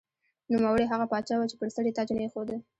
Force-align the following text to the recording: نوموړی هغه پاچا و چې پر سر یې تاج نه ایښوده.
نوموړی 0.51 0.85
هغه 0.91 1.05
پاچا 1.11 1.35
و 1.37 1.49
چې 1.51 1.55
پر 1.59 1.69
سر 1.75 1.83
یې 1.87 1.95
تاج 1.97 2.09
نه 2.15 2.21
ایښوده. 2.23 2.55